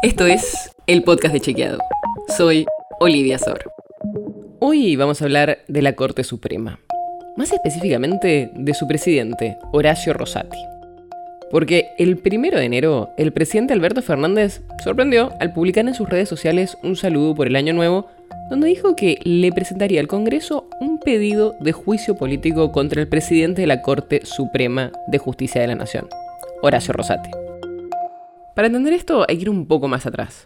[0.00, 1.78] Esto es el podcast de Chequeado.
[2.36, 2.66] Soy
[3.00, 3.72] Olivia Sor.
[4.60, 6.78] Hoy vamos a hablar de la Corte Suprema,
[7.36, 10.56] más específicamente de su presidente, Horacio Rosati.
[11.50, 16.28] Porque el primero de enero, el presidente Alberto Fernández sorprendió al publicar en sus redes
[16.28, 18.06] sociales un saludo por el año nuevo,
[18.50, 23.62] donde dijo que le presentaría al Congreso un pedido de juicio político contra el presidente
[23.62, 26.08] de la Corte Suprema de Justicia de la Nación,
[26.62, 27.47] Horacio Rosati.
[28.58, 30.42] Para entender esto hay que ir un poco más atrás.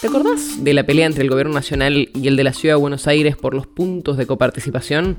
[0.00, 2.80] ¿Te acordás de la pelea entre el gobierno nacional y el de la ciudad de
[2.80, 5.18] Buenos Aires por los puntos de coparticipación?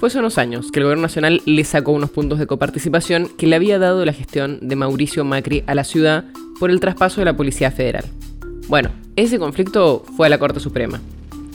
[0.00, 3.46] Fue hace unos años que el gobierno nacional le sacó unos puntos de coparticipación que
[3.46, 6.24] le había dado la gestión de Mauricio Macri a la ciudad
[6.58, 8.04] por el traspaso de la Policía Federal.
[8.66, 11.00] Bueno, ese conflicto fue a la Corte Suprema.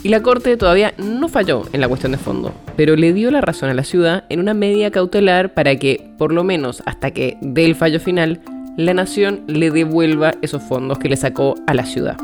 [0.02, 3.42] Y la Corte todavía no falló en la cuestión de fondo, pero le dio la
[3.42, 7.36] razón a la ciudad en una medida cautelar para que, por lo menos hasta que
[7.42, 8.40] dé el fallo final,
[8.78, 12.16] la nación le devuelva esos fondos que le sacó a la ciudad.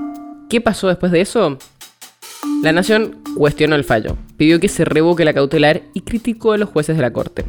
[0.48, 1.58] ¿Qué pasó después de eso?
[2.62, 6.69] La nación cuestionó el fallo, pidió que se revoque la cautelar y criticó a los
[6.69, 7.44] jueces de la corte.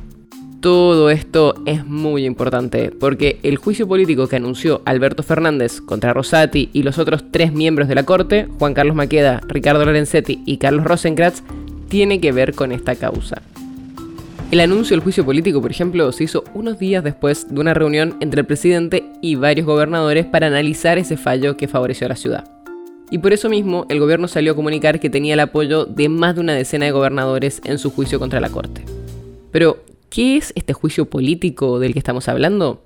[0.60, 6.72] Todo esto es muy importante porque el juicio político que anunció Alberto Fernández contra Rosati
[6.74, 10.84] y los otros tres miembros de la corte, Juan Carlos Maqueda, Ricardo Lorenzetti y Carlos
[10.84, 11.44] Rosenkratz,
[11.90, 13.44] tiene que ver con esta causa.
[14.52, 18.16] El anuncio del juicio político, por ejemplo, se hizo unos días después de una reunión
[18.22, 22.48] entre el presidente y varios gobernadores para analizar ese fallo que favoreció a la ciudad.
[23.10, 26.36] Y por eso mismo el gobierno salió a comunicar que tenía el apoyo de más
[26.36, 28.86] de una decena de gobernadores en su juicio contra la Corte.
[29.52, 29.80] Pero,
[30.10, 32.84] ¿qué es este juicio político del que estamos hablando?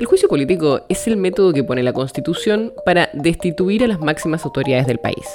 [0.00, 4.44] El juicio político es el método que pone la Constitución para destituir a las máximas
[4.44, 5.26] autoridades del país.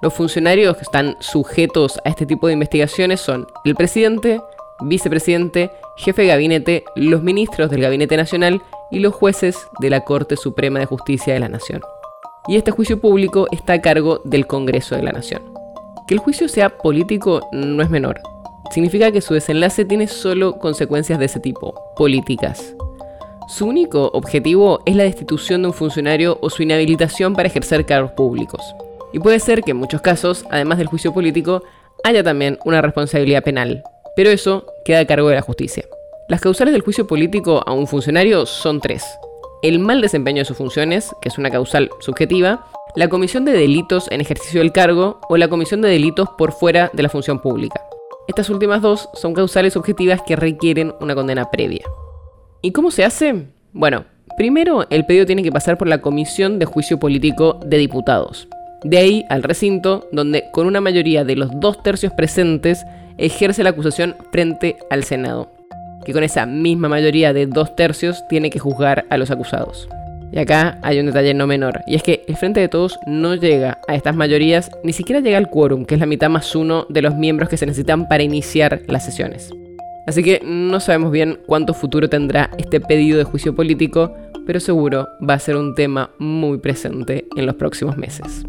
[0.00, 4.40] Los funcionarios que están sujetos a este tipo de investigaciones son el presidente,
[4.80, 10.36] vicepresidente, jefe de gabinete, los ministros del Gabinete Nacional y los jueces de la Corte
[10.36, 11.82] Suprema de Justicia de la Nación.
[12.46, 15.42] Y este juicio público está a cargo del Congreso de la Nación.
[16.06, 18.20] Que el juicio sea político no es menor.
[18.70, 22.74] Significa que su desenlace tiene solo consecuencias de ese tipo, políticas.
[23.48, 28.12] Su único objetivo es la destitución de un funcionario o su inhabilitación para ejercer cargos
[28.12, 28.62] públicos.
[29.12, 31.62] Y puede ser que en muchos casos, además del juicio político,
[32.04, 33.82] haya también una responsabilidad penal,
[34.16, 35.84] pero eso queda a cargo de la justicia.
[36.28, 39.04] Las causales del juicio político a un funcionario son tres.
[39.62, 44.10] El mal desempeño de sus funciones, que es una causal subjetiva, la comisión de delitos
[44.10, 47.80] en ejercicio del cargo o la comisión de delitos por fuera de la función pública.
[48.26, 51.84] Estas últimas dos son causales objetivas que requieren una condena previa.
[52.60, 53.46] ¿Y cómo se hace?
[53.72, 54.04] Bueno,
[54.36, 58.48] primero el pedido tiene que pasar por la Comisión de Juicio Político de Diputados.
[58.84, 62.84] De ahí al recinto, donde con una mayoría de los dos tercios presentes
[63.16, 65.50] ejerce la acusación frente al Senado,
[66.04, 69.88] que con esa misma mayoría de dos tercios tiene que juzgar a los acusados.
[70.30, 73.34] Y acá hay un detalle no menor, y es que el Frente de Todos no
[73.34, 76.86] llega a estas mayorías, ni siquiera llega al quórum, que es la mitad más uno
[76.88, 79.50] de los miembros que se necesitan para iniciar las sesiones.
[80.06, 84.14] Así que no sabemos bien cuánto futuro tendrá este pedido de juicio político,
[84.46, 88.44] pero seguro va a ser un tema muy presente en los próximos meses.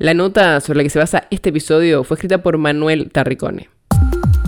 [0.00, 3.68] La nota sobre la que se basa este episodio fue escrita por Manuel Tarricone.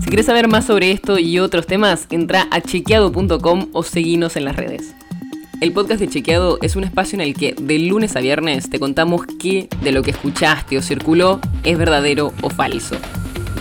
[0.01, 4.45] Si quieres saber más sobre esto y otros temas, entra a chequeado.com o seguinos en
[4.45, 4.93] las redes.
[5.61, 8.81] El podcast de Chequeado es un espacio en el que de lunes a viernes te
[8.81, 12.97] contamos qué de lo que escuchaste o circuló es verdadero o falso.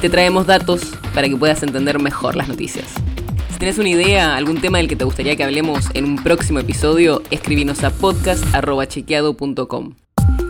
[0.01, 0.81] Te traemos datos
[1.13, 2.87] para que puedas entender mejor las noticias.
[3.51, 6.57] Si tienes una idea, algún tema del que te gustaría que hablemos en un próximo
[6.59, 10.04] episodio, escribinos a podcast.chequeado.com.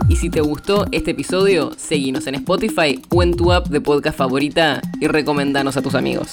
[0.08, 4.16] Y si te gustó este episodio, seguinos en Spotify o en tu app de podcast
[4.16, 6.30] favorita y recomendanos a tus amigos.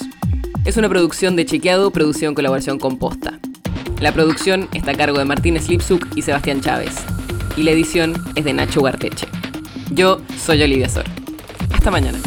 [0.64, 3.40] Es una producción de Chequeado, producción en colaboración con Posta.
[4.00, 6.94] La producción está a cargo de Martín Slipsuk y Sebastián Chávez.
[7.56, 9.26] Y la edición es de Nacho Guarteche.
[9.90, 11.04] Yo soy Olivia Sor.
[11.72, 12.18] Hasta mañana.